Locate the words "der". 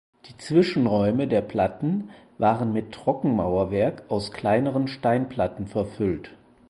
1.27-1.41